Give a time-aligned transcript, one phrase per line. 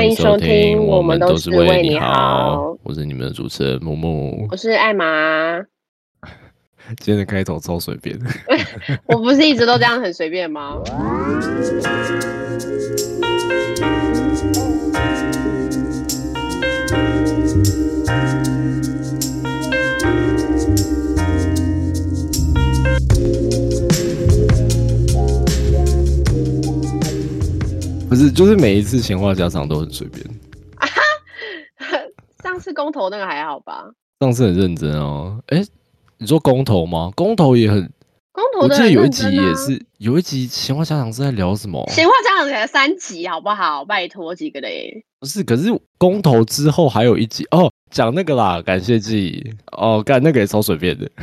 [0.00, 2.74] 欢迎收听，我们都是为你好。
[2.82, 5.62] 我是你们的主持人木木，我是艾玛。
[7.00, 8.18] 今天的开头超随便，
[9.04, 10.78] 我不是一直都这样很随便吗？
[28.10, 30.26] 不是，就是每一次闲话家常都很随便。
[32.42, 33.84] 上次公投那个还好吧？
[34.18, 35.40] 上次很认真哦。
[35.46, 35.62] 哎，
[36.18, 37.12] 你说公投吗？
[37.14, 37.88] 公投也很
[38.32, 38.62] 公投。
[38.62, 41.88] 我记得有一集也是，有一集闲话家常是在聊什么？
[41.88, 43.84] 闲话家常才三集，好不好？
[43.84, 45.04] 拜托几个嘞。
[45.20, 51.08] 不是，可是公投之后还有一集哦，讲那个啦，感谢记忆哦，干那个也超随便的。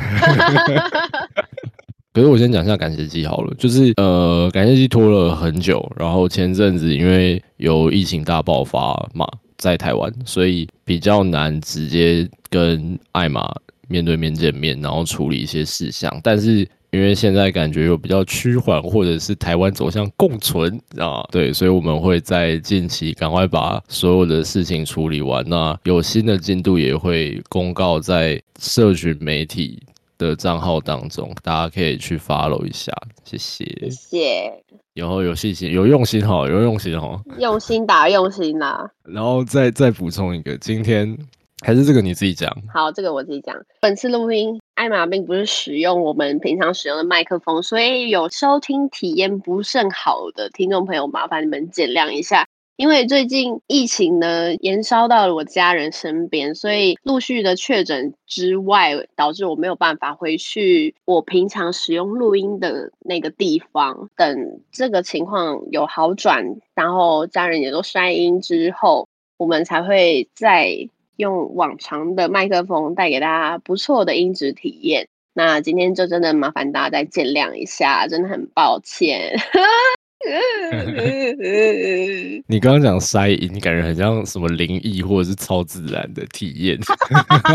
[2.18, 9.24] 可是我先讲一下感谢祭好了，就是呃，感谢祭拖了很久，然后前阵子因为有疫情大爆发嘛，
[9.56, 13.48] 在台湾，所以比较难直接跟艾玛
[13.86, 16.12] 面对面见面，然后处理一些事项。
[16.24, 25.48] 但是因为现在感觉有比较趋缓，或者是台湾走向共存啊， 对，所以我们会在近期赶快把所有的事情处理完。
[25.48, 29.80] 那有新的进度也会公告在社群媒体。
[30.18, 32.92] 的账号当中，大家可以去 follow 一下，
[33.24, 41.16] 谢谢，谢谢，然后有细心，有用心哈，有用心哈，用心打 用心啦，然后再再补充一个，今天
[41.64, 52.46] 还是这个你自己讲，好，这个我自己讲，本次录音，艾玛并不是使用我们平常使用的麦克风，所以有收听体验不甚好的听众朋友，麻烦你们见谅一下。
[52.78, 64.08] 因为最近疫情呢延烧到了我家人身边，所以陆续的确诊之外，导致我没有办法回去我平常使用录音的那个地方。
[64.14, 66.44] 等这个情况有好转，
[66.76, 75.08] 然后家人也都筛阴之后，我们才会再用往常的麦克风带给大家不错的音质体验。
[75.34, 79.36] 那今天就真的麻烦大家再见谅一下，真的很抱歉。
[82.48, 86.78] 你刚刚讲筛音，感觉很像什么灵异或者是超自然的体验。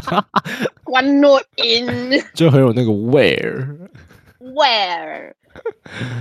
[0.84, 1.85] 关录音
[2.34, 3.68] 就很有那个 where
[4.56, 5.34] where。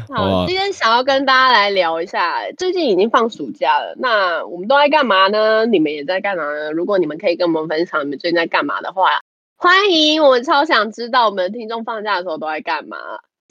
[0.08, 5.64] 好，今天想要跟大家来聊一下，最近已经放暑假了，那我们都在干嘛呢？
[5.66, 6.72] 你们也在干嘛呢？
[6.72, 9.20] 如果你们可以跟我们分享你们最近在干嘛的话，
[9.56, 12.97] 欢迎，我们超想知道我们的听众放假的时候都在干嘛。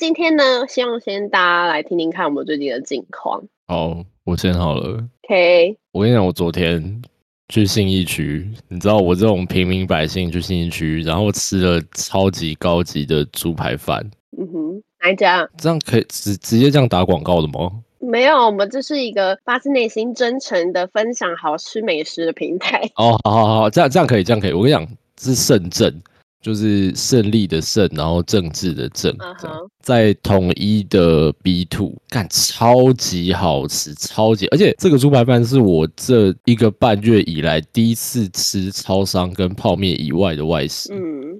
[0.01, 3.39] 今天呢，希望先大家来听听看我们最近的近况。
[3.67, 4.97] 好，我先好了。
[5.21, 7.03] OK，我跟你讲，我昨天
[7.49, 14.03] 去信义区，你知道我这种平民百姓去信义区，然后吃了超级高级的猪排饭。
[14.35, 15.47] 嗯哼，哪一家？
[15.55, 17.71] 这样可以直直接这样打广告的吗？
[17.99, 22.81] 没有，我们这是一个发自内心、真诚的分享好吃美食的平台。
[22.95, 24.51] 哦，好好好，这样这样可以，这样可以。
[24.51, 24.87] 我跟你讲，
[25.19, 26.01] 是圣正。
[26.41, 29.15] 就是胜利的胜，然后政治的政，
[29.81, 40.91] 在统一的 B two 干超级好吃，超级，而且这个猪排饭是我这一个半月以来第一次吃超商跟泡面以外的外食。
[40.93, 41.39] 嗯，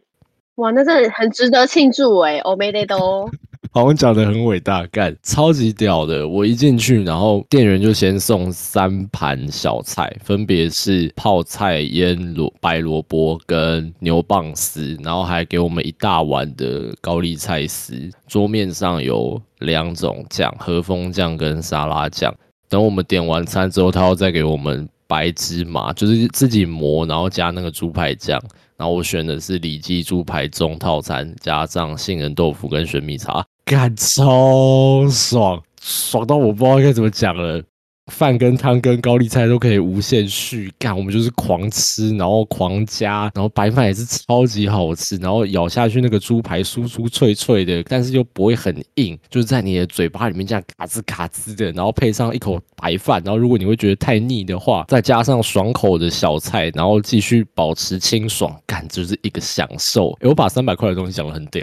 [0.56, 3.29] 哇，那真的很值得庆祝哎，欧美的都。
[3.74, 6.28] 好像讲的很伟大，干超级屌的。
[6.28, 18.09] 我一进去，然后店员就先送三盘小菜，分别是泡菜、腌萝白萝卜跟牛蒡丝，然后还给我们一大碗的高丽菜丝。
[18.28, 22.36] 桌面上有两种酱，和风酱跟沙拉酱。
[22.68, 28.38] 等我们点完餐之后，他要再给我们白芝麻，就是自己磨，然后加那个猪排酱。
[28.76, 33.46] 然后我选的是里脊猪排中套餐，加上杏仁豆腐跟玄米茶。
[33.72, 37.64] 干超爽，爽到我不知道该怎么讲了。
[38.07, 60.17] 饭跟汤跟高丽菜都可以无限续干，我们就是狂吃，然后狂加，然后白饭也是超级好吃，然后咬下去那个猪排酥酥脆脆的，但是又不会很硬，就是在你的嘴巴里面这样嘎吱嘎吱的，然后配上一口白饭，然后如果你会觉得太腻的话，再加上爽口的小菜，然后继续保持清爽感，就是一个享受。
[60.22, 61.61] 我把三百块的东西讲的很屌。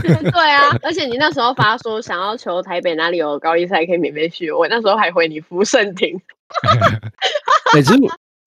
[0.00, 5.39] 对啊，而且你那时候发说想要求台北哪里有高丽菜可以免费续，我那时候还回你。
[5.40, 6.20] 福盛亭，
[7.74, 7.98] 哎， 其实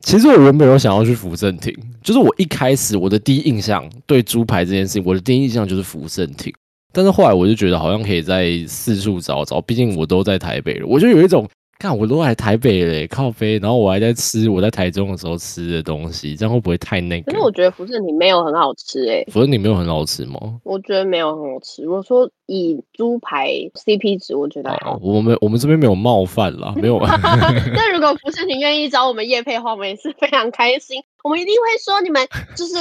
[0.02, 6.54] 其实我原本有想要去福盛亭，就是我一开始我的第一印象对猪排这件事情，我的第一印象就是福盛亭，
[6.92, 11.50] 但是后来我就觉得好像可以在四处找找，毕竟我都在台北了，我就有一种
[11.84, 17.30] 看我都来台北嘞，靠飞，然后我还在吃我在台中的时候吃的东西，这样会不会太那个？
[17.30, 20.40] 可是我觉得福盛你没有很好吃诶、福盛你没有很好吃吗？
[20.64, 21.86] 我觉得没有很好吃。
[21.90, 25.00] 我说以猪排 CP 值，我觉得还好哦，。
[25.02, 26.98] 我们我们这边没有冒犯啦，没有。
[27.76, 31.04] 但如果福盛你愿意找我们叶配的话，我们也是非常开心。
[31.24, 32.76] 我们一定会说你们 就是，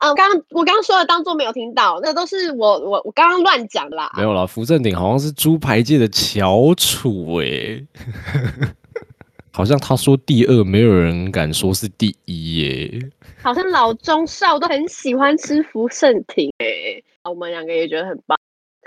[0.00, 4.10] 嗯，刚刚我刚刚说的当做没有听到，那都是我我我刚刚乱讲的啦。
[4.16, 7.84] 没有啦，福正鼎好像是猪排界的翘楚诶、
[9.52, 13.10] 好像他说第二，没有人敢说是第一耶、
[13.42, 18.38] 好像老中少都很喜欢吃福盛亭诶、我们两个也觉得很棒。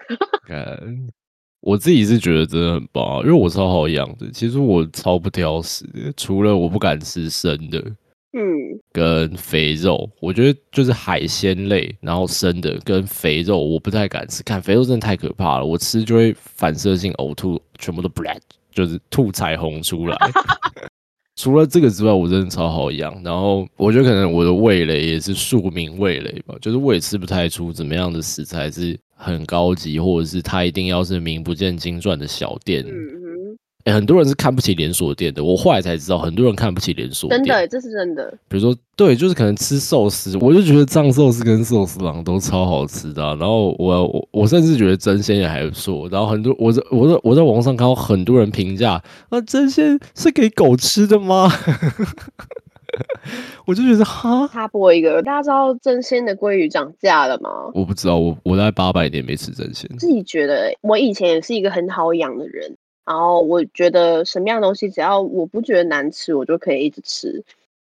[0.47, 1.11] 看，
[1.59, 4.31] 我自己是觉得真的很棒啊，因为我超好养的。
[4.31, 7.83] 其实我超不挑食的，除了我不敢吃生的
[8.33, 14.41] 嗯，跟肥肉，我觉得就是海鲜类，然后生的跟肥肉我不太敢吃。
[14.43, 18.39] 看肥肉真的太可怕了，我吃就会反射性呕吐，全部都 black，
[18.73, 20.17] 就是吐彩虹出来。
[21.35, 23.21] 除了这个之外，我真的超好养。
[23.23, 32.85] 然后我觉得可能我的味蕾也是庶民味蕾吧，就是我也吃不太出怎么样的食材是很高级，或者是它一定要是名不见经传的小店。
[33.85, 37.43] 很多人是看不起连锁店的，我后来才知道，很多人看不起连锁店。
[37.43, 38.31] 真的，这是真的。
[38.47, 46.07] 比如说，对，就是可能吃寿司，我就觉得藏寿司跟寿司郎都超好吃的啊、然后我我我甚至觉得真鲜也还不错。
[46.09, 51.49] 然后很多我在我在我在网上看到很多人评价，那，真鲜是给狗吃的吗？
[53.65, 57.49] 我就觉得哈，插播一个，大家知道真鲜的鲑鱼涨价了吗？
[57.73, 59.89] 我不知道，我我大概八百年没吃真鲜。
[59.97, 62.75] 自己觉得，我以前也是一个很好养的人，
[63.05, 67.31] 然后我觉得什么样的东西，只要我不觉得难吃，我就可以一直吃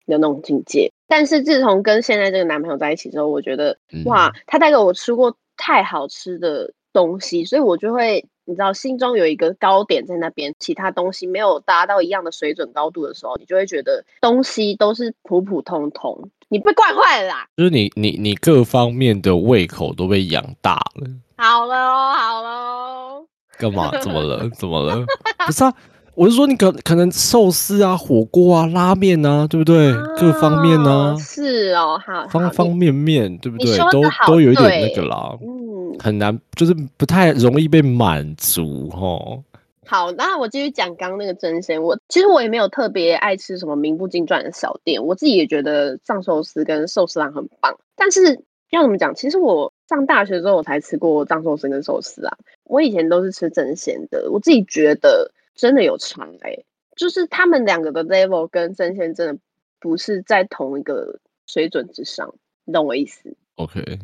[0.05, 0.91] 的那种境界。
[1.07, 8.25] 但是自从跟现在这个男朋友在一起之后，我觉得嗯哇，他带给我吃过太好吃的东西，所以我就会。
[8.45, 17.47] 你知道心中有一个高点在那边，其他东西没有达到一样的水准高度的时候，你就会觉得东西都是普普通通，你被惯坏了啦。
[17.57, 21.07] 就是你你你各方面的胃口都被养大了。
[21.37, 23.27] 好了哦，好了哦，
[23.59, 23.91] 干嘛？
[24.01, 24.49] 怎么了？
[24.57, 25.05] 怎么了？
[25.45, 25.73] 不是啊，
[26.15, 29.93] 我是说你可可能寿司啊、火锅啊、拉面啊，对不对？
[30.17, 33.77] 各方面啊哦，是哦，好，方方面面，对不你对？
[33.91, 39.43] 都都有一点那对个啦，嗯，很难，就是不太容易被满足哈。
[39.85, 41.81] 好，那我继续讲刚刚那个真鲜。
[41.81, 47.75] 我其实我也没有特别爱吃什么名不经传的小店，我自己也觉得藏寿司跟寿司郎很棒。
[47.95, 49.15] 但是要怎么讲？
[49.15, 54.29] 其实我上大学之后我才吃过藏寿司跟寿司啊，我以前都是吃真鲜的。
[54.31, 56.55] 我自己觉得真的有差哎、
[56.95, 59.41] 就是他们两个的 level 跟真鲜真的
[59.79, 63.99] 不是在同一个水准之上，你懂我意思？OK，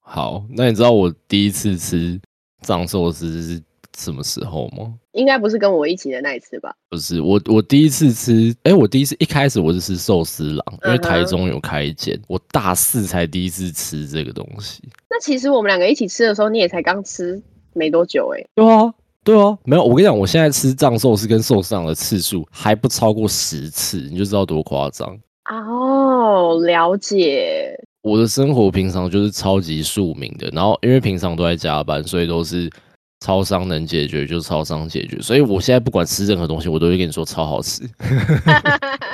[0.00, 2.20] 好，那你知道我第一次吃
[2.62, 3.62] 藏寿司是
[3.98, 4.94] 什么时候吗？
[5.12, 6.72] 应该不是跟我一起的那一次吧？
[6.88, 14.82] 不是我，我第一次吃，哎、我第一次一开始我是吃寿司郎，因为台中有开一间，我大四才第一次吃这个东西。
[15.10, 17.42] 那其实我们两个一起吃的时候，你也才刚吃
[17.72, 25.18] 没多久哎、对啊，对啊，没有，我跟你讲，我现在吃藏寿司跟寿司郎的次数还不超过十次，你就知道多夸张。
[25.50, 27.74] 哦，了解。
[28.02, 32.70] 我的生活平常就是超级庶民的，然后因为平常都在加班，所以都是
[33.20, 37.82] 超商能解决就超商解决，所以我现在不管吃任何东西，我都会跟你说超好吃，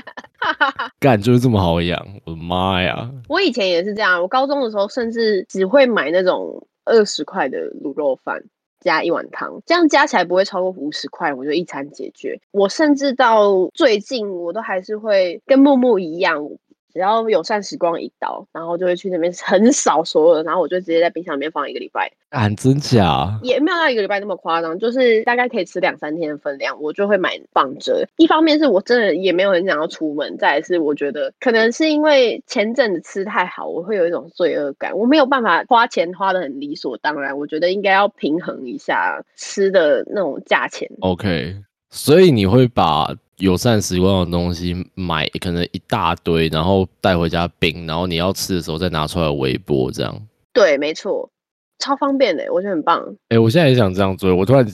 [1.00, 3.10] 干就是这么好养，我的妈呀！
[3.28, 8.42] 我以前也是这样，我高中的时候甚至只会买那种二十块的卤肉饭。
[8.80, 12.38] 加一碗汤，这样加起来不会超过五十块，我就一餐解决。
[12.50, 16.46] 我甚至到最近，我都还是会跟木木一样，
[16.94, 22.10] 只要友善时光一到，然后就会去那边 很少所有的，然后我就直接在冰箱里面放一个礼拜。
[22.30, 23.38] 啊真假？
[23.42, 28.08] 也没有到一个礼拜那么夸张，就是大概可以吃两三天的分量，我就会买放着。
[28.16, 40.88] 一方面是我真的也没有很想要出门，再来是我觉得可能是因为前阵子吃太好，我会有一种罪恶感，我没有办法花钱花的很理所当然，我觉得应该要平衡一下吃的那种价钱。
[41.00, 41.56] OK，
[41.96, 50.12] 所以你会把友善时光的东西买可能一大堆，然后带回家冰，然后你要吃的时候再拿出来微波，这样。
[50.52, 51.30] 对，没错，
[51.78, 53.00] 超方便的，我觉得很棒。
[53.28, 54.66] 哎、我现在也想这样做，我突然，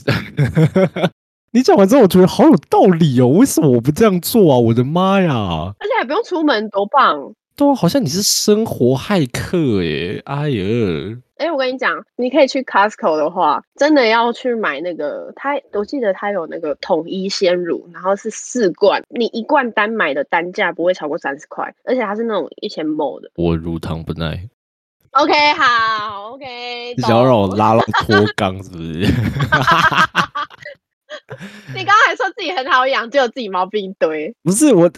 [1.52, 3.28] 你讲完之后，我觉得好有道理哦。
[3.28, 4.58] 为什么我不这样做啊？
[4.58, 5.74] 我的妈呀！
[5.78, 7.34] 而且还不用出门，多棒！
[7.60, 10.22] 对啊，好像你是生活骇客耶！
[10.24, 10.64] 哎呀，
[11.36, 23.30] 哎、我跟你讲，你可以去 Costco 的话，真的要去买那个，它我记得它有那个统一鲜乳，然后是四罐，你一罐单买的单价不会超过三十块，而且它是那种一千 ml 的。
[23.34, 24.48] 我乳糖不耐
[25.12, 29.00] ，OK，好，OK，你想要让我拉到脱肛是不是？
[31.74, 34.34] 你刚刚还说自己很好养，就有自己毛病一堆。
[34.42, 34.90] 不是我，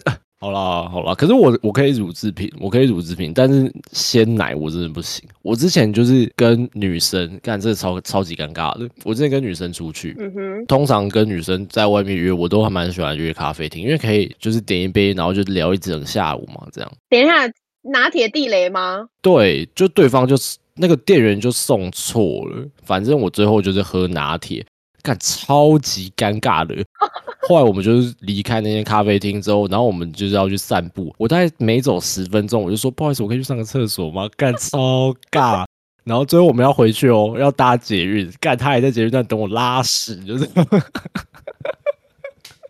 [0.43, 5.23] 好啦好啦，可是我我可以乳制品，我可以乳制品，但是鲜奶我真的不行。
[5.41, 8.85] 我之前就是跟女生干，这个超超级尴尬的。
[9.05, 16.91] 我之前跟女生出去，嗯哼，通常跟女生在外面约，我都还蛮喜欢约咖啡厅，因为可以就是点一杯，然后就聊一整下午嘛，这样。
[17.09, 17.49] 等一下，
[17.83, 19.07] 拿铁地雷吗？
[19.21, 24.65] 对，就对方就是那个店员就送错了，反正我最后就是喝拿铁，
[25.03, 26.73] 干超级尴尬的。
[27.47, 31.13] 后来我们就是离开那间咖啡厅之后，然后我们就是要去散步。
[31.19, 34.29] 我大概每走十分钟，我就说不好意思，我可以去上个厕所吗？
[34.37, 35.65] 干超尬。
[36.05, 40.47] 然后最后我们要回去哦，要搭捷运，干他还在捷运站等我拉屎，就是。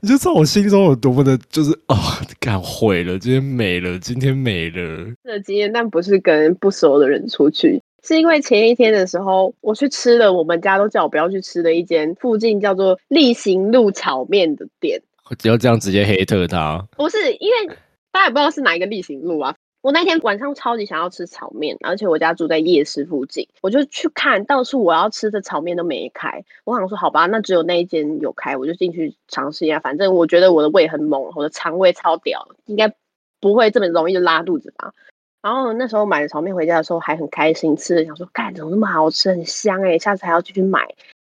[0.01, 1.95] 你就知道我心中有多么的，就是啊，
[2.39, 5.13] 干毁了，今天没了，今天没了。
[5.23, 15.01] 这经验，但不是跟不熟的人出去，是因为前一天的时候，我去吃了我们家都叫我不要去吃的一间附近叫做例行路炒面的店。
[15.39, 17.75] 只要这样直接黑特他，不是因为
[18.11, 19.55] 大家也不知道是哪一个例行路啊。
[19.81, 26.43] 我那天晚上超级想要吃炒面，而且我家住在夜市附近，我就去看到处我要吃的炒面都没开。
[26.63, 29.79] 我想说好吧，那只有那一间有开，我就进去尝试一下。
[29.79, 32.93] 反正我觉得我的胃很猛，我的肠胃超屌，应该
[33.41, 34.93] 不会这么容易就拉肚子吧。
[35.43, 40.87] 然后那时候买了炒面回家的时候还很开心吃，想说干怎么那么好吃，很香哎，下次还要继续买。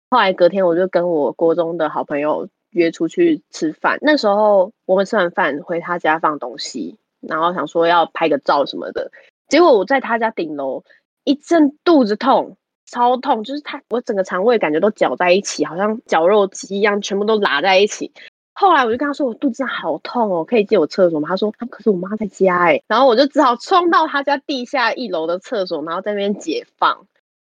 [0.09, 6.97] 后来隔天我就跟我国中的好朋友约出去吃饭，那时候我们吃完饭回他家放东西。
[7.27, 9.11] 然后想说要拍个照什么的，
[9.47, 10.83] 结果我在他家顶楼
[11.23, 12.55] 一阵肚子痛，
[12.85, 18.11] 超痛，就是他我整个肠胃感觉都搅在一起，好像绞肉机一样，全部都拉在一起。
[18.57, 21.27] 后来我就跟他说我肚子好痛哦，可以借我厕所吗？
[21.27, 27.05] 他说可是我妈在家哎，然后我就只好冲到他家地下一楼的厕所，然后在那边解放。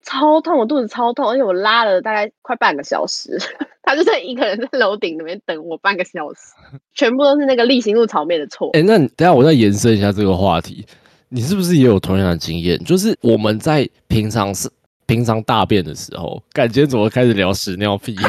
[0.03, 3.39] 超痛，我肚子超痛，而且我拉了大概快半个小时，
[3.83, 6.55] 他就在一个人在楼顶那边等我半个小时，
[6.95, 8.71] 全部都是那个例行路炒面的错。
[8.73, 10.87] 哎，那等下我再延伸一下这个话题，
[11.29, 12.79] 你是不是也有同样的经验？
[12.85, 14.71] 就是我们在平常是
[15.07, 18.17] 平常大便的时候，感觉怎么开始聊屎尿屁？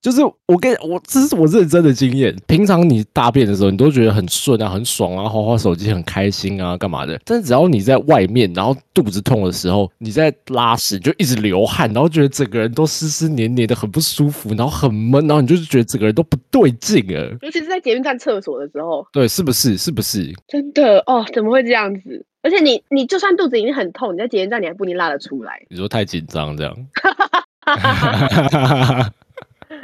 [0.00, 2.34] 就是我跟我这是我认真的经验。
[2.46, 7.20] 平常你大便的时候，你都觉得很顺啊，很爽啊，滑滑手机很开心啊，干嘛的？
[7.24, 17.20] 但是只要你在外面，然后肚子痛的时候，你在拉屎就一直流汗，然后觉得整个人都湿湿黏黏的，很不舒服，然后很闷，然后你就是觉得整个人都不对劲啊。
[17.42, 19.76] 尤其是在捷运站厕所的时候，对，是不是？
[19.76, 20.32] 是不是？
[20.46, 21.24] 真的哦？
[21.34, 22.24] 怎么会这样子？
[22.42, 25.60] 而且你你就算肚子已经很痛，你在捷运站你还不一定拉得出来。
[25.68, 26.76] 你说太紧张这样？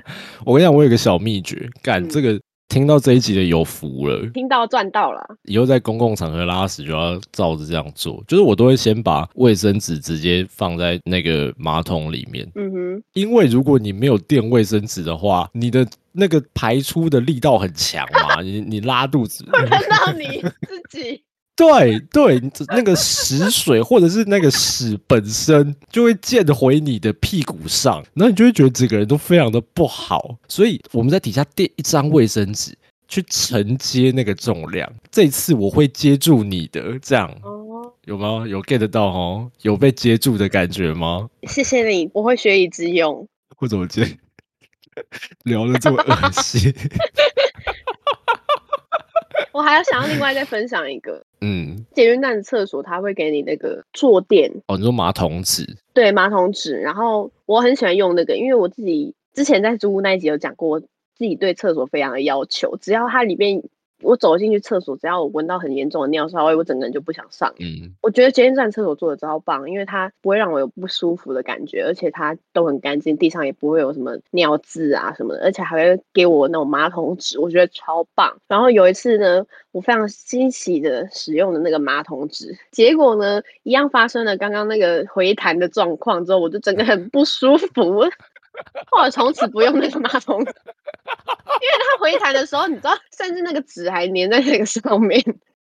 [0.45, 5.21] 我跟你讲，我有个小秘诀，干这个听到这一集的有福了，听到赚到了。
[5.45, 12.51] 以后在公共场合拉屎就要照着这样做，就是我都会先把卫生纸直接放在那个马桶里面。
[12.55, 21.23] 嗯哼，因为如果你没有垫卫生纸的话，你的那个排出的力道很强嘛， 你你拉肚子， 看到你自己。
[21.57, 30.37] 对对，那个屎水或者是那个屎本身就会溅回你的屁股上，然后你就会觉得整个人都非常的不好。
[30.49, 34.93] 所以我们在底下垫一张卫生纸去承接那个重量。
[35.13, 37.33] 这次我会接住你的，这样
[38.07, 38.45] 有吗？
[38.49, 39.51] 有 get 到哦？
[39.63, 41.29] 有被接住的感觉吗？
[41.47, 43.27] 谢谢你，我会学以致用。
[43.59, 44.19] 我怎么接？
[45.45, 46.75] 聊的这么恶心。
[49.55, 55.65] 我还要想要另外再分享一个， 嗯，捷运站的厕所它会给你那个坐垫哦，你说马桶纸？
[55.95, 56.77] 对，马桶纸。
[56.77, 63.63] 然后我很喜欢用那个，因为我自己之前在租屋那一集有讲过，自己对厕所非常的要求，只要它里面。
[64.05, 67.53] 我走进去厕所，只要我闻到很严重的尿骚味，我整个人就不想上。
[67.59, 78.37] 嗯，我觉得捷运站厕所做的超棒，因为它不会让我有不舒服的感觉，而且它都很干净，地上也不会有什么尿渍啊什么的，而且还会给我那种马桶纸，我觉得超棒。
[78.47, 88.05] 然后有一次呢，我非常欣喜的使用的那个马桶纸，结果呢，一样发生了刚刚那个回弹的状况之后，我就整个很不舒服。
[88.93, 90.41] 或者从此不用那个马桶，
[91.61, 95.23] 因为它回弹的时候，你知道，甚至那个纸还粘在那个上面。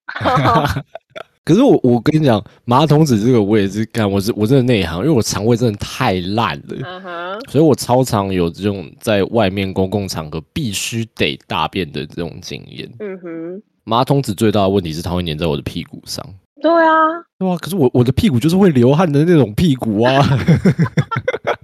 [1.44, 12.90] 可是我我跟你讲，马桶纸这个我也是干，我是我真的内行，因为我肠胃真的太烂了，所以我超常有这种在外面公共场合必须得大便的这种经验。
[13.00, 16.22] 嗯哼，马桶纸最大的问题是它会粘在我的屁股上。
[16.62, 16.92] 对啊，
[17.40, 20.20] 对啊，可是我我的屁股就是会流汗的那种屁股啊。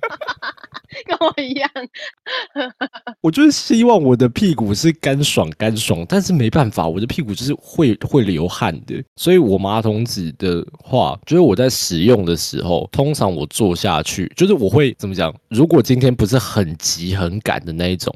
[1.07, 1.69] 跟我一样。
[3.21, 9.03] 我就是希望我的屁股是干爽干爽，但是没办法，我的屁股就是会会流汗的。
[9.15, 15.33] 所以我马桶纸的话，就是我在使用的时候，通常我坐下去，就是我会怎么讲？
[15.49, 18.13] 如果今天不是很急很赶的那一种。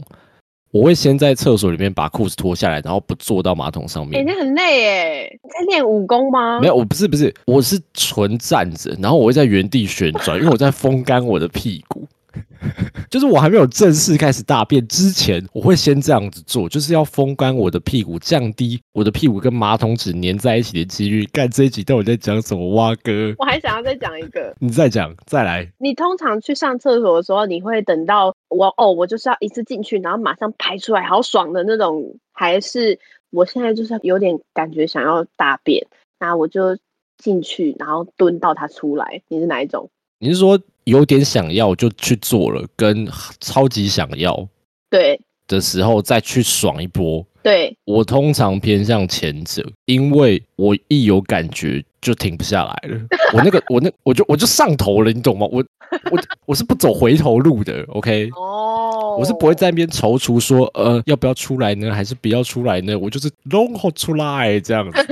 [0.70, 4.22] 我会先在厕所里面把裤子脱下来，然后不坐到马桶上面。
[4.22, 5.40] 哎，那很累耶！
[5.42, 6.60] 你在练武功吗？
[6.60, 12.06] 没有，我不是不是，我是纯站着，然后我会在原地旋转，因为我在风干我的屁股。
[13.10, 21.26] 就是我还没有正式开始大便之前，我会先这样子做，就是要风干我的屁股，降低我的屁股跟马桶纸粘在一起的几率。
[21.28, 22.68] 干这一集到底在讲什么？
[22.76, 25.72] 蛙哥，我还想要再讲一个， 你再讲，再来。
[25.78, 35.88] 你通常去上厕所的时候，你会等到我哦，我就是要一次进去，然后马上排出来，好爽的那种，还是我现在就是有点感觉想要大便，
[36.20, 36.78] 那我就
[37.18, 39.22] 进去，然后蹲到它出来。
[39.30, 39.90] 你是哪一种？
[40.20, 40.60] 你是说？
[40.88, 43.06] 有点想要就去做了，跟
[43.42, 44.48] 超级想要
[44.90, 47.26] 对的时候再去爽一波。
[47.44, 53.00] 对我通常偏向前者，因为我一有感觉就停不下来了。
[53.34, 55.46] 我那个我那我就我就上头了，你懂吗？
[55.52, 55.64] 我
[56.12, 57.86] 我我是不走回头路的。
[57.90, 62.98] OK 哦，我是不会在那边踌躇说呃要不要出来呢，还是不要出来呢？
[62.98, 65.06] 我就是弄好出来这样子。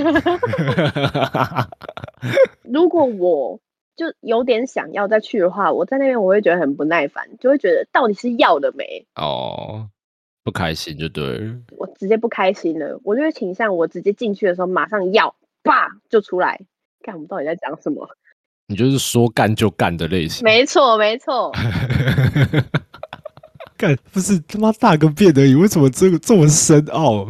[2.64, 3.60] 如果我。
[3.96, 9.90] 就有点想要再去的话，我在那边我会觉得很不耐烦，就会觉得到底是要了没哦，
[10.44, 11.54] 不开心就对。
[11.78, 16.60] 我直接不开心了，我就会倾向我直接进去的时候马上要，叭就出来。
[17.04, 18.10] 看我们到底在讲什么？
[18.68, 20.44] 你就是说干就干的类型。
[20.44, 21.52] 没错，没错。
[23.78, 27.28] 干不是他妈大个便而已，为什么这个这么深奥？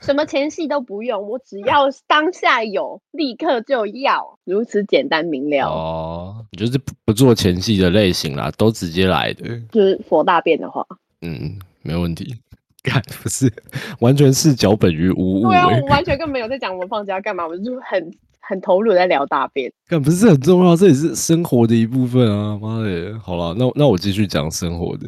[0.00, 5.68] 什么前戏都不用，我只要当下有，立刻就要，如此简单明了。
[5.68, 9.60] 哦，你就是不不做前戏的类型啦，都直接来的。
[9.70, 10.86] 就是佛大便的话，
[11.20, 12.34] 嗯，没问题。
[12.82, 13.52] 干不是，
[14.00, 15.48] 完全是脚本于无物。
[15.48, 19.72] 对啊，我完全更没有在讲我们放假干嘛，我就很很投入在聊大便。
[19.86, 22.58] 干不是很重要，这也是生活的一部分啊！
[22.60, 25.06] 妈的，好了，那那我继续讲生活的。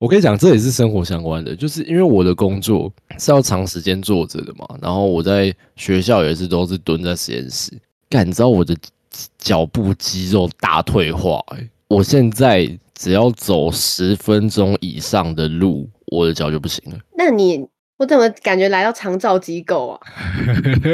[0.00, 7.70] 我跟你讲，这也是生活相关的，就是因为我的工作是要长时间坐着的嘛，然后我在学校也是都是蹲在实验室，
[8.08, 8.74] 干，你知道我的
[9.36, 16.98] 脚部肌肉大退化，哎，我现在只要走十分钟以上的路，我的脚就不行了。
[17.14, 20.00] 那你我怎么感觉来到长照机构啊？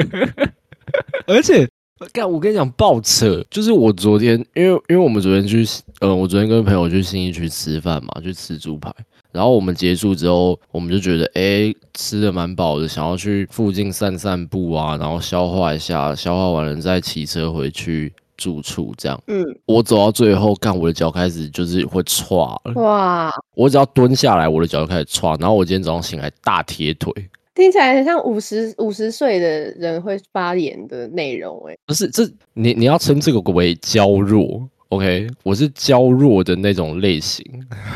[1.28, 1.68] 而且。
[2.12, 3.42] 干，我跟你讲，爆扯！
[3.50, 5.66] 就是我昨天，因为因为我们昨天去，
[6.00, 8.92] 呃，我昨天跟朋友去新义区吃饭嘛，去吃猪排。
[9.32, 18.92] 然后我们结束之后，我们就觉得，哎，吃的蛮饱的，想要去附近散散步啊，然后消化一下，消化完了再骑车回去住处。
[18.98, 22.60] 这样，嗯，我走到最后，干，我的脚开始就是会了。
[22.74, 23.30] 哇！
[23.54, 25.34] 我只要蹲下来，我的脚就开始踹。
[25.40, 27.10] 然后我今天早上醒来，大铁腿。
[27.56, 37.42] 听起来很像五十五十岁的人会发言的内容，哎，不是，这你你要称这个为娇弱，OK，我是娇弱的那种类型，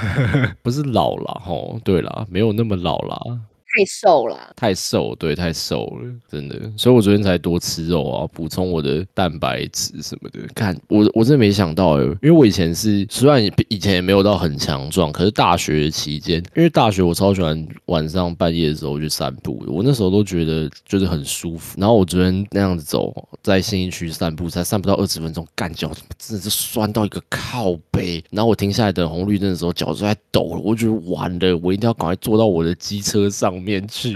[0.63, 3.39] 不是老了吼，对了，没有那么老了。
[3.73, 10.41] 太瘦了，太瘦，对，太瘦了，真的，所以我昨天才多吃肉啊，补充我的蛋白质什么的。
[10.57, 21.81] 看，我我真的没想到哎，因为我以前是虽然以前也没有到很强壮，可是大学期间，因为大学我超喜欢晚上半夜的时候去散步，我那时候都觉得就是很舒服。
[21.81, 28.21] 然后我昨天那样子走在新一区散步，才散不到二十分钟，干脚真的是酸到一个靠背。
[28.31, 33.60] 然后我停下来等红绿灯的时候，脚就在抖了，我觉得完了，我一定要赶快坐到我的机车上。
[33.61, 34.15] 面具，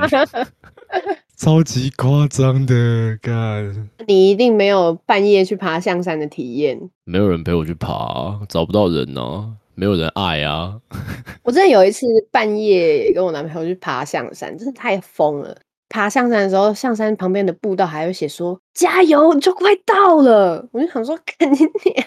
[1.37, 3.90] 超级夸张的干！
[4.07, 10.80] 你一定没有半夜去爬象山的体验，没有人陪我去爬，找不到人呢，没有人爱啊！
[11.42, 15.57] 我真的有一次半夜跟我男朋友去爬象山，真的太疯了。
[15.88, 20.66] 爬象山的时候，象山旁边的步道还会写说“加油，你就快到了”。
[20.72, 22.04] 我就想说，肯定你。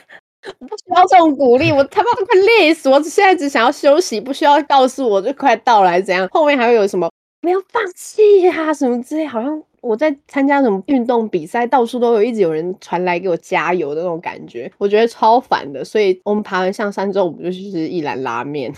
[0.59, 2.87] 我不需要这种鼓励，我他妈都快累死！
[2.89, 6.27] 我现在只想要休息，不需要告诉我就快到了，怎样？
[6.31, 7.09] 后面还会有什么？
[7.41, 15.83] 不要放弃呀，什么之类，好像我在参加什么运动比赛，到处都有，一直有人传来给我加油的那种感觉，我觉得超烦的。
[15.85, 18.73] 所以我们爬完象山之后，我们就去吃一兰拉面，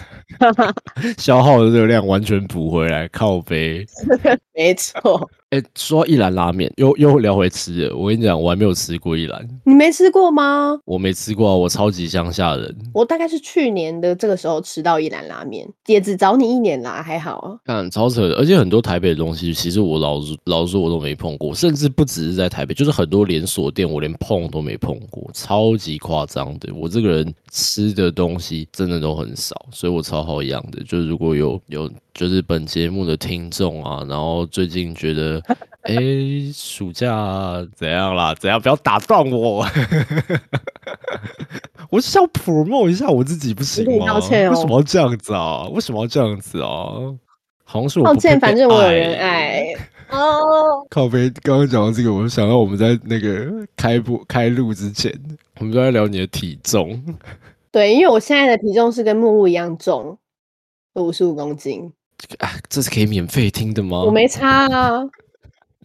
[1.17, 3.85] 消耗的热量完全补回来，靠背。
[4.53, 7.97] 没错，哎，说一兰拉面，又又聊回吃的。
[7.97, 10.79] 我跟你讲，我还没有吃过一兰，你没吃过吗？
[10.85, 12.75] 我没吃过，我超级乡下人。
[12.93, 17.57] 我大概是去年的这个时候吃到一兰拉面，也只找你一年啦，还好啊。
[17.65, 26.71] 看超扯的，而且很多台北的东西，其实我老老实说我都没碰过，甚至不只是在台北，就是很多连锁店我连碰都没碰过，超级夸张的。
[26.75, 30.83] 我这个人吃的东西真的都很少，所以我超好养的。
[30.83, 31.89] 就是如果有有。
[32.11, 35.41] 就是本节目的听众啊，然后最近觉得，
[35.87, 35.95] 哎，
[36.53, 38.35] 暑假怎样啦？
[38.35, 38.59] 怎样？
[38.59, 39.65] 不要打断我，
[41.89, 44.05] 我是想 promote 一下我自己，不行吗？
[44.05, 44.51] 道歉哦。
[44.51, 45.63] 为什么要这样子啊？
[45.69, 46.67] 为什么要这样子啊？
[47.63, 49.73] 好像是我抱歉，反正我有人爱
[50.09, 50.85] 哦。
[50.89, 55.13] 靠背，刚刚讲到这个，我想到我们在那个开播开录之前，
[55.59, 57.01] 我们都在聊你的体重。
[57.71, 60.17] 对，因为我现在的体重是跟木木一样重，
[60.95, 61.91] 五十五公斤。
[62.39, 64.01] 啊，这是可以免费听的吗？
[64.03, 65.01] 我没差啊，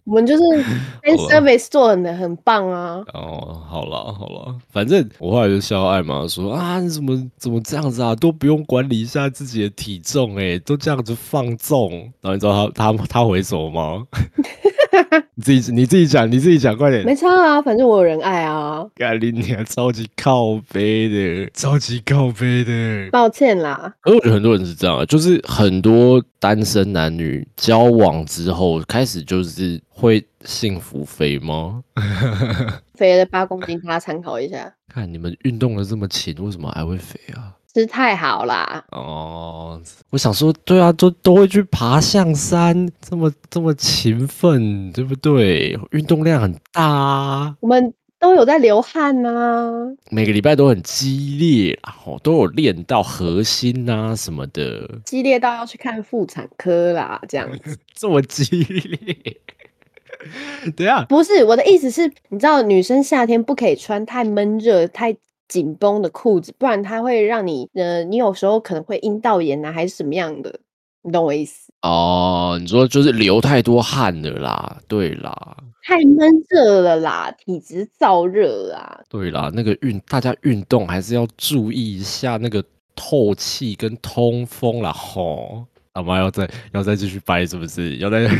[0.05, 0.43] 我们就是
[1.29, 3.03] service 做的很棒啊。
[3.13, 11.91] 哦，好了好了，反正我后来就笑艾玛说啊，你怎么怎么这样子啊，都不用管理一下自己的体重，哎，都这样子放纵。
[12.21, 14.03] 然后你知道他他他回什么吗？
[15.37, 17.03] 你自己你自己讲，你自己讲，快点。
[17.03, 18.85] 没差啊，反正我有人爱啊。
[18.95, 23.09] 咖喱你还超级靠背的，超级靠背的。
[23.11, 23.93] 抱歉啦。
[24.03, 31.83] 而我觉得很多人是这样，就是很多单身男女交往之后，开始就是会幸福肥吗？
[32.93, 34.71] 肥了八公斤，大家参考一下。
[34.87, 37.55] 看你们运动的这么勤，为什么还会肥啊？
[37.73, 38.85] 吃太好啦！
[38.91, 39.81] 哦，
[40.11, 45.75] 我想说，对啊，都都会去爬象山，这么这么勤奋，对不对？
[45.89, 59.37] 运动量很大啊，我们都有在流汗呐，每个礼拜都很激烈，然后都有练到核心啊什么的，激烈到要去看妇产科啦，这样子， 这么激烈？
[60.75, 65.15] 对啊，不是我的意思是，你知道女生夏天不可以穿太闷热太。
[65.47, 70.59] 紧绷的裤子，不然它会让你，呃，你有时候可能会阴道炎啊，还是什么样的，
[71.03, 71.64] 你懂我意思？
[71.85, 76.17] 哦，你说就是流太多汗了啦，对啦，太闷
[76.49, 82.63] 热了啦，体质燥热啊，对啦，那个运大家运动还是要注意一下那个
[82.95, 87.97] 透气跟通风啦，吼，阿妈要再要再继续掰是不是？
[87.97, 88.27] 要再。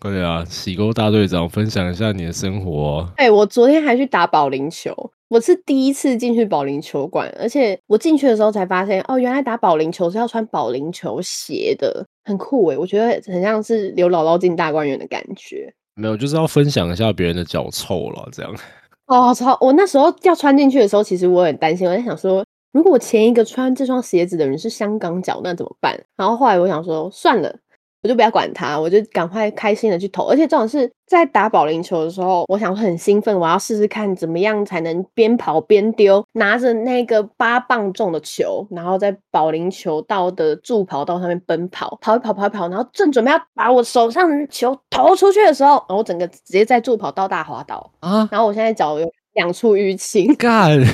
[0.00, 3.06] 对啊，喜沟大队长分享一下你的生活。
[3.16, 15.72] 哎，我昨天还去打保龄球，我是第一次进去保龄球馆，而且我进去的时候才发现，哦，原来打保龄球是要穿保龄球鞋的，很酷哎，我觉得很像是刘姥姥进大观园的感觉。
[15.94, 18.52] 没有，就是要分享一下别人的脚臭了，这样。
[19.06, 19.56] 哦，超！
[19.60, 25.96] 我那时候要穿进去的时候，其实我很担心，我在想说，如果我前一个穿这双鞋子的人是香港脚，那怎么办？
[26.16, 27.56] 然后后来我想说，算了。
[28.02, 30.24] 我就不要管他，我就赶快开心的去投。
[30.24, 48.26] 而且这种是在打保龄球的时候，我想很兴奋，我要试试看怎么样才能边跑边丢，拿着那个八磅重的球，然后在保龄球道的助跑道上面奔跑，跑一跑，跑一跑，然后正准备要把我手上的球投出去的时候，然后我整个直接在助跑道大滑倒啊！
[48.32, 50.80] 然后我现在脚有两处淤青，干，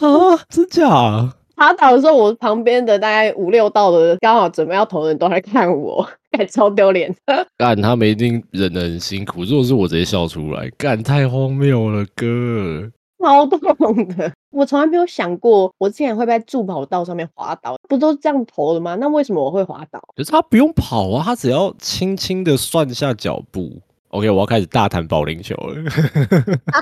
[0.00, 1.32] 啊，真假？
[1.58, 7.12] 滑倒的时候，我旁边的大概五六道的刚好准备要投的人都在看我， 干超丢脸。
[7.56, 12.88] 干他们一定忍得很辛苦，如果是我直接笑出来，干太荒谬了，哥，
[13.20, 14.32] 超痛的。
[14.50, 18.94] 我从来没有想过，我竟然会在助跑道上面滑倒，不都这样投的吗？
[18.94, 20.00] 那为什么我会滑倒？
[20.16, 23.80] 可是他不用跑啊，他只要轻轻的算下脚步。
[24.08, 25.76] OK，我要开始大谈保龄球了。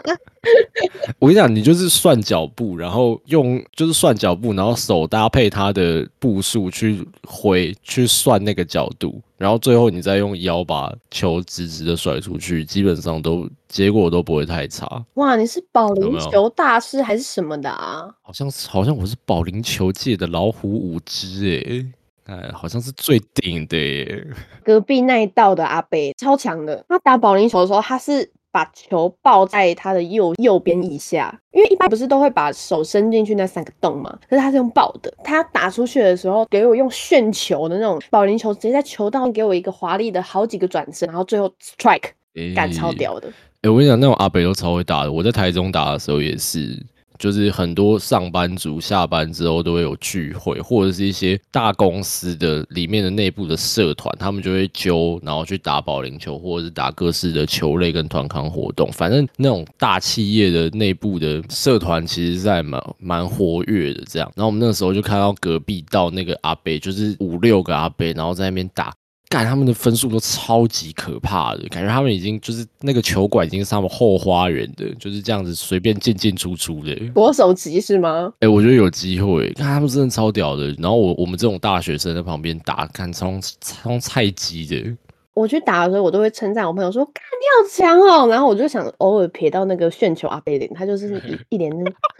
[1.18, 15.04] 我跟你讲，你就是算脚步，然后用就是算脚步，然后手搭配它的步数去挥，去算那个角度，然后最后你再用腰把球直直的甩出去，基本上都结果都不会太差。
[15.14, 18.08] 哇，你是保龄球大师还是什么的啊？
[18.22, 21.84] 好像，好像我是保龄球界的老虎五只哎。
[22.26, 24.26] 哎，好像是最顶的耶！
[24.64, 35.12] 隔壁那一道的阿北超强的，他打保龄球的时候，他是把球抱在他的右右边以下，因为一般不是都会把手伸进去那三个洞嘛，可是他是用抱的。
[35.22, 42.10] 他打出去的时候，给我用旋球的那种保龄球，直接在球道给我一个华丽的好几个转身，然后最后 strike，
[42.56, 43.28] 感超屌的。
[43.62, 45.12] 哎，我跟你讲，那种阿北都超会打的。
[45.12, 46.84] 我在台中打的时候也是。
[47.18, 58.90] 就是很多上班族下班之后都会有聚会，或者是一些大公司的里面的内部的社团，他们就会揪，然后去打保龄球，或者是打各式的球类跟团康活动。
[58.92, 64.02] 反正那种大企业的内部的社团，其实在蛮蛮活跃的。
[64.06, 68.92] 这样，然后我们那时候就看到隔壁到那个阿贝，就是五六个阿贝，然后在那边打。
[69.28, 76.94] 干他们的分数都超级可怕的，感觉他们已经就是那个球馆已经是他们后花园的，就是这样子随便进进出出的。
[77.12, 78.32] 国手级是吗？
[78.40, 80.68] 哎，我觉得有机会，看他们真的超屌的。
[80.78, 84.96] 然后我我们这种大学生在旁边打，看超超菜鸡的。
[85.34, 91.70] 我去打的时候，我都会称赞我朋友说：“干你好强哦！”然后我就想偶尔瞥到那个炫球阿贝林，他就是一 脸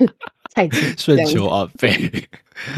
[0.53, 0.79] 菜鸡。
[0.99, 1.89] 炫球阿贝，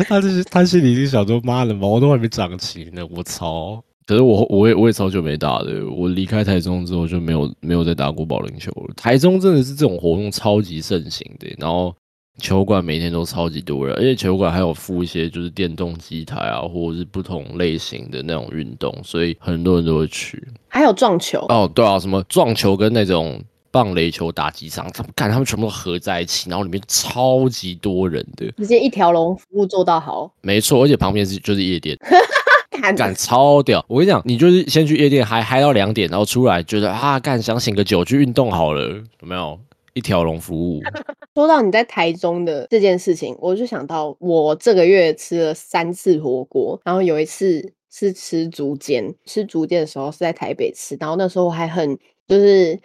[0.06, 8.94] 他就是他心里就想说：“妈的，毛都还没长齐呢，我操！”可是我我也我也超久没打的，我离开台中之后就没有没有再打过保龄球了。
[8.96, 11.94] 台中真的是这种活动超级盛行的，然后
[12.38, 20.42] 球馆每天都超级多人，而且球馆还有附一些就是电动机台啊，或者是不同类型的那种运动，所以很多人都会去。
[20.68, 23.38] 还有撞球哦，对啊，什么撞球跟那种
[23.70, 30.32] 棒垒球打击场，他们看他们全部都合在一起，然后里面超级多人的，直接一条龙服务做到好。
[30.40, 31.94] 没错，而且旁边是就是夜店。
[32.80, 33.84] 干超屌！
[33.88, 38.82] 我跟你讲，你就是先去夜店嗨嗨到两点，然后出来觉得啊，干想醒个酒去运动好了，
[39.20, 39.58] 有没有
[39.94, 40.80] 一条龙服务？
[41.34, 52.78] 说到你在台中的这件事情，我就想到我这个月吃了三次火锅，然后有一次是吃竹间，吃竹间的时候是在台北吃，然后那时候我还很就是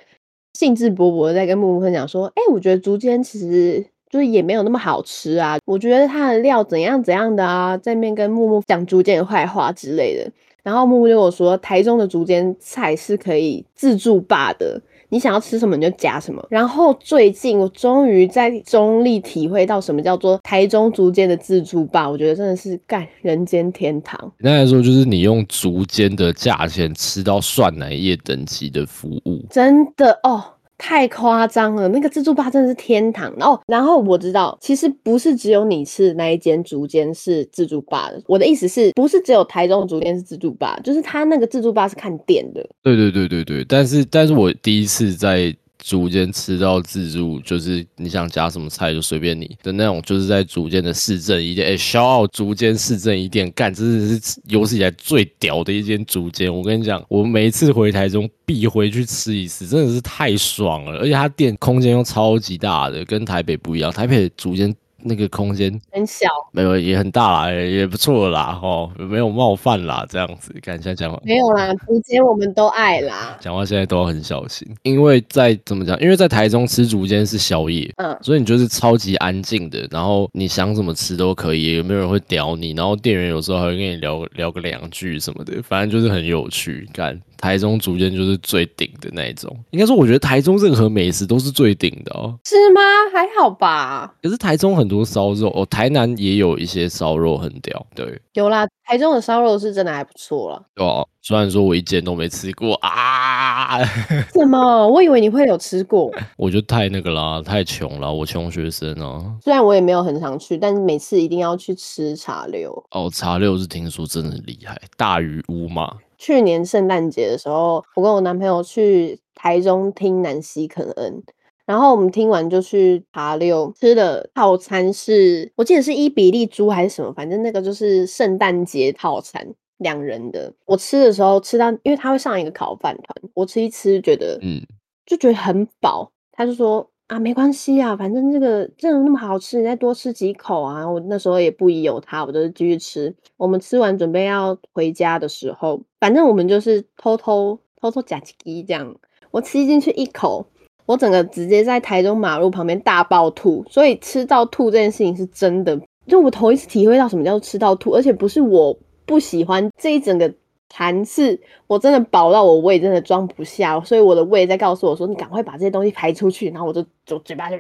[0.54, 3.86] 兴致勃勃的在跟木木分享说，哎，我觉得竹间其实。
[4.14, 16.46] 就是也没有那么好吃啊，我觉得它的料怎样怎样的啊，在面跟木木讲竹间的坏话之类的，然后木木就跟我说，台中的竹间菜是可以自助霸的，你想要吃什么你就夹什么。
[16.48, 24.20] 然后最近我终于在中立体会到什么叫做台中竹间的自助霸，我觉得真的是干人间天堂。
[24.42, 30.44] 简单来说，就是你用竹间的价钱吃到蒜奶液等级的服务，真的哦。
[30.78, 33.60] 太夸张了，那个自助吧真的是天堂哦。
[33.68, 38.22] 然后我知道，其实不是只有你吃那一间竹间是自助吧的。
[38.28, 40.80] 我的意思是不是只有台中竹间是自助吧？
[40.84, 42.68] 就是他那个自助吧是看店的。
[42.82, 45.56] 对对对对对，但是但是我第一次在。
[45.84, 56.54] 逐渐吃到自助，就是你想加什么菜就随便你的那种，就是在逐渐的市政一店，哎，骄傲逐渐市政一店干，真的是有史以来最屌的一间逐渐。
[56.54, 64.74] 我跟你讲，我每一次回台中必回去吃一次，真的是太爽了，而且它店空间又超级大的，跟台北不一样，台北逐渐。
[65.04, 65.72] 那个空间。
[65.92, 87.20] 很小，没有也很大啦，也不错啦，吼，没有冒犯啦，这样子，看一下讲话，没有啦，竹间我们都爱啦，讲话现在都要很小心，因为在怎么讲，因为在台中吃竹间是宵夜，嗯，所以你就是超级安静的，然后你想怎么吃都可以，有没有人会屌你，然后店员有时候还会跟你聊聊个两句什么的，反正就是很有趣，干。
[87.44, 92.34] 台中竹间就是最顶的那一种，应该说，我觉得台中任何美食都是最顶的哦。
[92.46, 92.80] 是吗？
[93.14, 94.16] 还好吧。
[94.24, 97.86] 可是台中很多烧肉哦，台南也有一些烧肉很屌。
[97.94, 100.66] 对，有啦，台中的烧肉是真的还不错了。
[100.78, 103.78] 哦，虽然说我一间都没吃过啊。
[104.32, 104.88] 怎么？
[104.88, 106.10] 我以为你会有吃过。
[106.38, 109.22] 我就太那个啦，太穷了，我穷学生啊。
[109.44, 112.72] 虽然我也没有很常去，但是每次一定要去吃茶六。
[112.92, 115.94] 哦，茶六是听说真的厉害，大于乌嘛。
[116.24, 121.22] 去年圣诞节的时候，我跟我男朋友去台中听南希肯恩，
[121.66, 129.46] 然后我们听完就去爬六吃的套餐是，我记得是伊比利猪还是什么，反正那个就是圣诞节套餐，
[129.80, 130.54] 两人的。
[130.66, 134.66] 我吃的时候吃到，因为他会上一个烤饭团，我吃一吃觉得，嗯，
[135.06, 136.90] 就觉得很饱，他就说。
[137.14, 140.90] 啊，没关系啊，反正这个真的那么好吃，你再多吃几口啊！
[140.90, 143.14] 我那时候也不疑有他，我就是继续吃。
[143.38, 148.96] 我们吃完准备要回家的时候，反正我们就是偷偷偷偷夹鸡这样。
[149.30, 150.44] 我吃进去一口，
[150.88, 153.64] 我整个直接在台中马路旁边大爆吐。
[153.70, 160.34] 所以吃到吐这件事情是真的，就我头一次体会到什么叫吃到吐，而且不是我不喜欢这一整个。
[160.76, 167.56] 残次，我真的饱到我胃真的装不下，所以我的胃在告诉我说：“你赶快把这些东西排出去。”然后我就就嘴巴就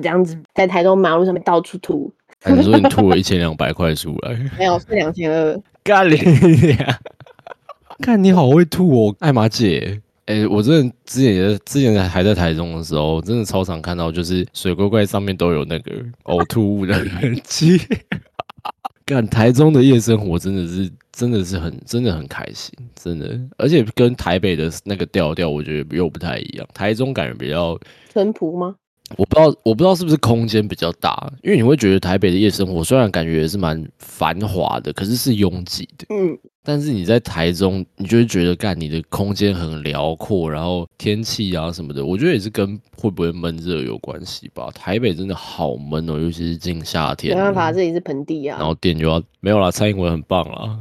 [0.00, 2.08] 这样子，在台中马路上面到处吐。
[2.46, 4.38] 你说你吐了一千两百块出来？
[4.56, 5.60] 没有，是两千二。
[5.82, 6.14] 干你
[6.78, 7.00] 呀！
[7.98, 10.00] 看你好会吐哦，艾玛姐。
[10.26, 15.92] 哎，我真的之前也之前还在台中的时候，真的超常看到，就是水龟怪上面都有那个
[16.26, 17.80] 呕吐物的痕迹。
[19.04, 20.88] 干台中的夜生活真的是。
[21.12, 26.66] 真的是很，真的很开心，真的，而且跟台北的那个调调，我觉得又不太一样。
[26.72, 27.78] 台中感觉比较
[28.12, 28.76] 淳朴吗？
[29.16, 36.06] 我不知道，我不知道是不是空间比较大，因为你会觉得台北的夜生活虽然感觉也是蛮繁华的，可是是拥挤的。
[36.10, 44.68] 嗯，但是你在台中，你就会觉得干你的空间很辽阔，然后天气啊什么的，我觉得也是跟会不会闷热有关系吧。
[44.74, 47.36] 台北真的好闷哦，尤其是近夏天。
[47.36, 48.58] 没办法，这里是盆地啊。
[48.58, 50.78] 然后电就要没有啦，蔡英文很棒啦。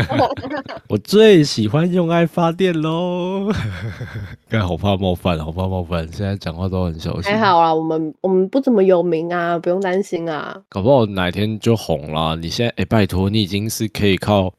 [0.88, 3.50] 我最喜欢用爱发电喽。
[4.48, 7.32] 干好怕冒犯，好怕冒犯，现在讲话都很小心。
[7.32, 10.56] 还好啊，我们我们不怎么有名啊，不用担心啊。
[10.68, 12.36] 搞不好哪天就红了。
[12.36, 14.52] 你现在哎，拜托，你已经是可以靠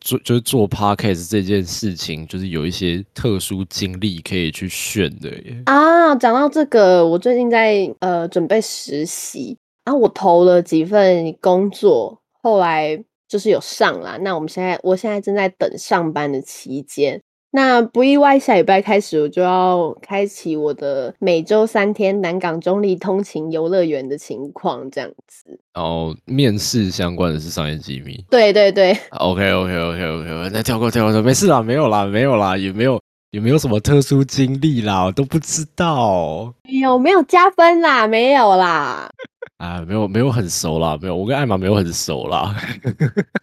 [0.00, 5.62] 做，就是做 podcast 这件事情，就是有一些特殊经历可以去炫的耶。
[5.66, 14.18] 啊，讲到这个，我最近在呃准备实习，然后我投了几份工作，后来就是有上啦。
[14.22, 17.20] 那我们现在，我现在正在等上班的期间。
[17.52, 25.58] 那不意外，下礼拜开始我就要开启我的每周三天南港中立通勤游乐园的情况，这样子。
[25.74, 28.24] 然后面试相关的是商业机密。
[28.30, 28.96] 对对对。
[29.10, 33.00] OK OK OK OK，那跳过跳过，没事啦，没有啦，没有啦，也没有
[33.32, 36.52] 也没有什么特殊经历啦，我都不知道。
[36.64, 38.04] 有没有加分啦？
[38.04, 39.08] 没有啦。
[39.58, 42.52] 啊，没有没有很熟啦，没有，我跟艾玛没有很熟啦，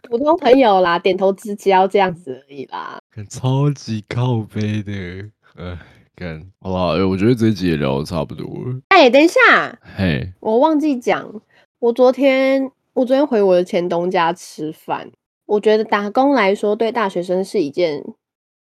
[0.10, 3.00] 普通朋友啦，点头之交这样子而已啦。
[3.30, 4.91] 超级靠背的，
[5.56, 5.80] 呃，
[6.15, 8.82] 干，好了，哎，我觉得这集也聊的差不多了。
[8.89, 11.32] 哎，等一下，嘿，我忘记讲，
[11.80, 15.10] 我昨天我昨天回我的前东家吃饭，
[15.45, 18.04] 我觉得打工来说，对大学生是一件，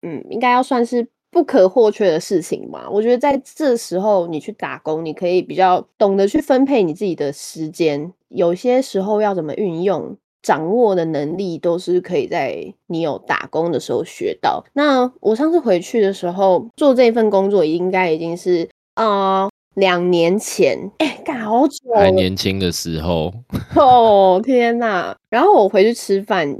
[0.04, 1.08] 嗯，应该要算是。
[1.36, 8.14] 不可或缺的事情嘛，我觉得在这时候你去打工，你可以比较懂得去分配你自己的时间。
[8.30, 14.64] 有些时候要怎么运用、掌握的能力，都是可以在你有打工的时候学到。
[14.72, 23.34] 那我上次回去的时候做这份工作，应该已经是啊两年前，哎，干好久，还年轻的时候。
[23.76, 25.14] 哦天哪！
[25.30, 26.58] 然后我回去吃饭。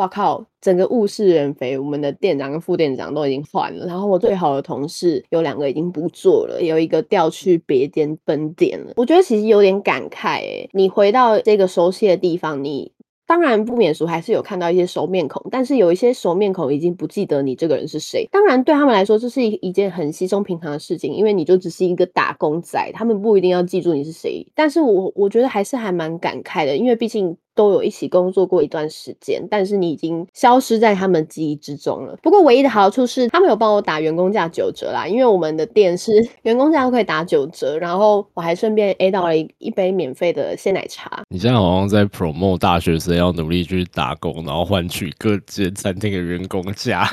[0.00, 0.42] 哇靠！
[0.62, 8.94] 整个物是人非，我们的店长跟副店长都已经换了，然后我最好的同事有两个已经不做了，有一个调去别间分店了。
[8.96, 12.90] 我觉得其实有点感慨诶，你回到这个熟悉的地方，你。
[13.26, 18.26] 当然不免俗，还是有看到一些熟面孔，但是有一些熟面孔已经不记得你这个人是谁。
[18.28, 24.44] 当然对他们来说，这是一一件很稀松平常的事情，因为你就只是一个打工仔，他们不一定要记住你是谁。
[24.52, 32.16] 但是我我觉得还是还蛮感慨的，因为毕竟都有一起工作过一段时间，但是你已经消失在他们记忆之中了。
[32.22, 41.22] 不过唯一的好处是，他们有帮我打员工价九折啦，因为我们的店是员工价都可以打九折，然后我还顺便 A 到了一一杯免费的鲜奶茶。
[41.28, 43.10] 你现在好像在 promote 大学生。
[43.20, 47.06] 要努力去打工，然后换取各间餐厅的员工价。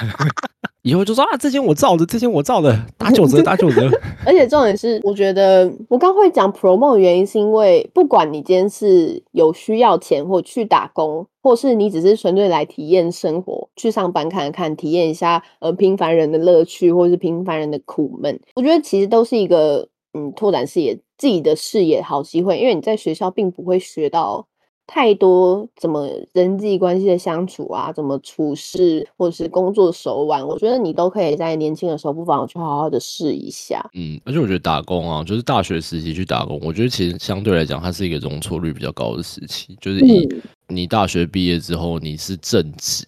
[0.87, 3.89] 以后就说啊，这间我造的，这间我造的， 打九折，打九折。
[4.25, 24.47] 而且重点是，我觉得我刚会讲 promo 的原因，是因为不管你今天是有需要钱，或去打工，或是你只是纯粹来体验生活，去上班看看，体验一下呃平凡人的乐趣，或是平凡人的苦闷，我觉得其实都是一个嗯拓展视野、自己的视野好机会，因为你在学校并不会学到。
[24.87, 33.85] 太多怎么人际关系的相处啊，怎么处事，或者是工作手腕，我觉得你都可以在年轻的时候不妨去好好的试一下。
[33.93, 40.27] 嗯，而且我觉得打工啊，就是大学时期去打工，我觉得其实相对来讲，它是一个容错率比较高的时期，就是你
[40.69, 43.03] 你大学毕业之后你是正职。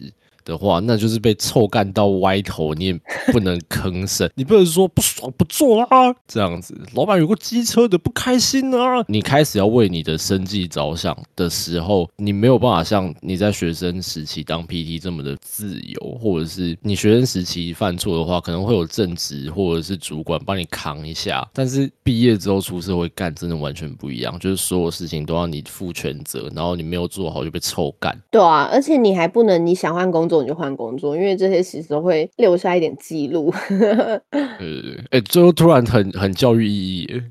[0.50, 3.00] 的话，那就是被臭干到歪头，你也
[3.32, 9.04] 不能吭声， 你不能说不爽不做啊，这样子，老板有个机车的不开心啊。
[9.08, 28.18] 你开始要为你的生计着想的时候，你没有办法像你在学生时期当 PT 这么的自由，或者是你学生时期犯错的话，可能会有正职或者是主管帮你扛一下，但是毕业之后出社会干，真的完全不一样，就是所有事情都要你负全责，然后你没有做好就被臭干。
[28.32, 30.39] 对啊，而且你还不能你想换工作。
[30.42, 33.54] 你就换工作，因为这些其实都会留下一点记录。
[33.70, 34.20] 对
[34.60, 37.24] 对对，哎，最后突然很很教育意义。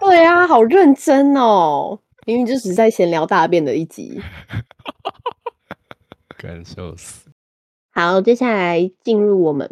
[0.00, 4.20] 对啊，好认真哦，明明就只是在闲聊大便的一集。
[6.38, 7.28] 感笑死。
[7.90, 9.68] 好，接下来进入我们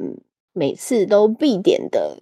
[0.53, 2.21] 每次都必点的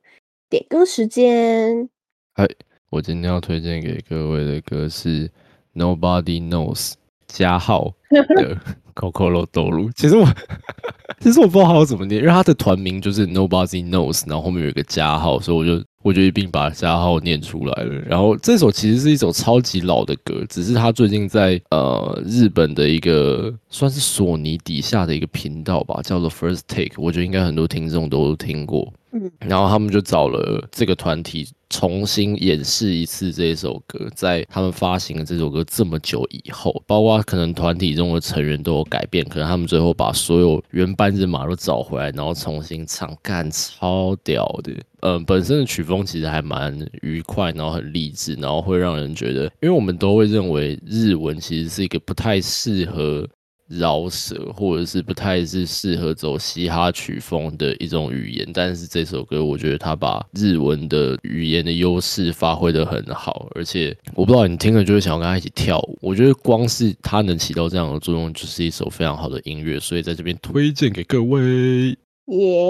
[0.50, 1.88] 点歌时间。
[2.34, 2.46] 哎，
[2.90, 5.30] 我今天要推荐给各位的歌是
[5.74, 6.92] Nobody Knows
[7.26, 8.58] 加号的。
[8.94, 10.26] Coco 罗豆露，其实我
[11.20, 17.94] 其实我不知道它要怎么念，因为它的团名就是 Nobody Knows，然后后面有一个加号，所以我就我就一并把加号念出来了。
[18.06, 28.92] 然后这首其实是一首超级老的歌，只是它最近在呃日本的一个算是索尼底下的一个频道吧，叫做 First Take，我觉得应该很多听众都听过。
[29.40, 44.72] 然后他们就找了这个团体重新演示一次这首歌，在他们发行了这首歌这么久以后，包括可能团体中的成员都有改变，可能他们最后把所有原班人马都找回来，然后重新唱，干超屌的。
[45.00, 53.28] 嗯，本身的曲风其实还蛮愉快，然后很励志，然后会让人觉得，因为我们都会认为日文其实是一个不太适合。
[53.68, 65.98] 饶舌，或者是不太是适合走嘻哈曲风的一种语言，但是这首歌我觉得他把日文的语言的优势发挥的很好，而且我不知道你听了就会想要跟他一起跳舞。
[66.02, 71.96] 我觉得光是他能起到这样的作用，就是一首非常好的音乐，所以在这边推荐给各位。
[72.26, 72.64] 耶，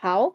[0.00, 0.32] 好。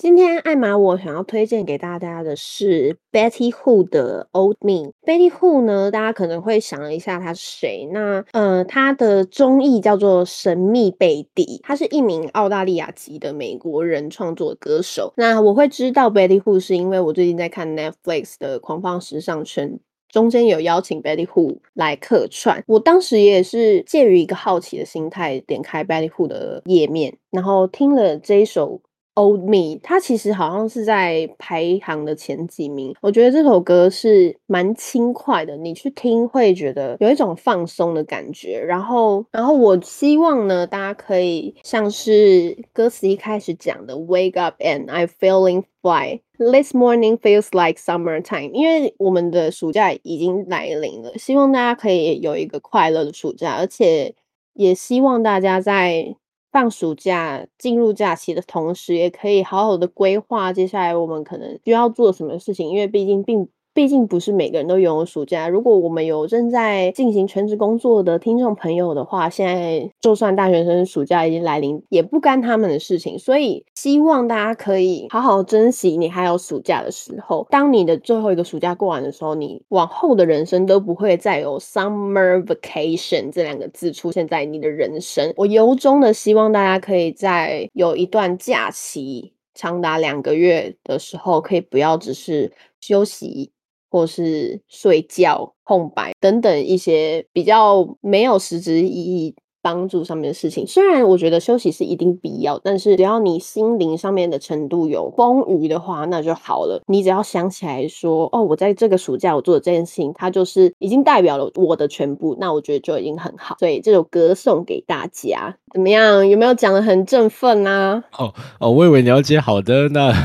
[0.00, 4.94] 今天艾玛，我想要推荐给大家的是 Betty Who 的 Old Me。
[5.04, 7.86] Betty Who 呢，大家可能会想一下她是谁？
[7.92, 15.12] 那呃，她的中译叫做神秘贝蒂，她是一名澳大利亚籍的美国人创作歌手。
[15.18, 19.70] 那我会知道 Betty Who 是因为我最近在看 Netflix 的《狂放时尚圈》，
[20.08, 22.64] 中间有邀请 Betty Who 来客串。
[22.66, 28.80] 我当时也是介于一个好奇的心态，点开 Betty Who 的页面，然后听了这一首。
[29.14, 32.94] Old Me，它其实好像是在排行的前几名。
[33.00, 38.58] 我觉得这首歌是蛮轻快的，你去听会觉得有一种放松的感觉。
[38.60, 46.20] 然后，然后我希望呢，大家可以像是歌词一开始讲的，Wake up and I feeling fly.
[46.38, 48.52] This morning feels like summertime.
[48.52, 54.14] 因为我们的暑假已经来临了，希望大家可以有一个快乐的暑假，而且
[54.54, 56.14] 也希望大家在。
[56.52, 63.48] 放暑假进入假期的同时，也可以好好的规划接下来我们可能需要做什么事情，因为毕竟并。
[63.72, 65.48] 毕竟不是每个人都拥有暑假。
[65.48, 73.16] 如果我们有正在进行全职工作的听众朋友的话，现在就算大学生暑假已经来临，也不干他们的事情。
[73.16, 77.46] 所以希望大家可以好好珍惜你还有暑假的时候。
[77.48, 85.32] 当你的最后一个暑假过完的时候，你往后的人生都不会再有 summer vacation 这两个字出现在你的人生。
[85.36, 92.50] 我由衷的希望大家可以在有一段假期长达两个月的时候，可以不要只是
[92.80, 93.52] 休息。
[93.90, 106.80] 或是睡觉、空白等等一些比较没有实质意义帮助上面的事情，虽然我觉得休息是一定必要，但是只要你心灵上面的程度有丰腴的话，那就好了。
[106.86, 113.56] 你只要想起来说，哦，我在这个暑假我做的这件事情，它就是已经代表了我的全部，那我觉得就已经很好。
[113.58, 116.26] 所以这首歌送给大家，怎么样？
[116.26, 118.02] 有没有讲的很振奋啊？
[118.18, 120.12] 哦哦，我以为你要接好的那。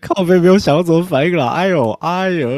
[0.00, 2.48] 靠背没有想到怎么反应啦，哎呦哎呦，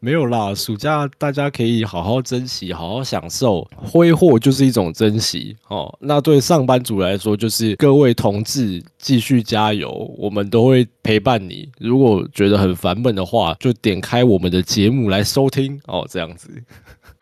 [0.00, 5.92] 没有啦，暑假大家可以好好珍惜，好好享受，挥货就是一种珍惜哦。
[6.00, 11.68] 那对上班族来说，就是各位同志继续加油，我们都会陪伴你。
[11.78, 16.50] 如果觉得很烦闷的话，就点开我们的节目来收听哦，这样子。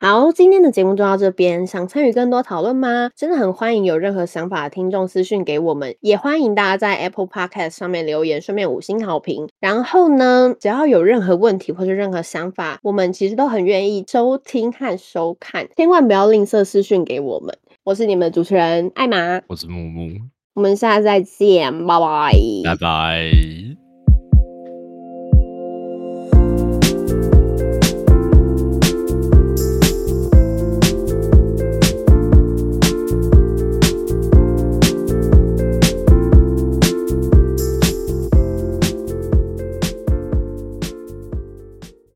[0.04, 1.64] 好，今天的节目就到这边。
[1.64, 3.08] 想参与更多讨论吗？
[3.14, 9.48] 真的很欢迎有任何想法的听众私讯给我们，也欢迎大家在 Apple Podcast 上面留言，顺便五星好评。
[9.60, 17.56] 然后呢，只要有任何问题或者任何想法，我们其实都很愿意收听和收看，千万不要吝啬私讯给我们。
[17.84, 20.18] 我是你们的主持人艾玛，我是木木，
[20.54, 22.32] 我们下次再见，拜拜，
[22.64, 23.81] 拜拜。